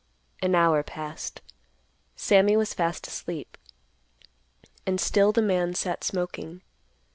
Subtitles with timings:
[0.41, 1.41] An hour passed.
[2.15, 3.55] Sammy was fast asleep.
[4.83, 6.63] And still the man sat smoking.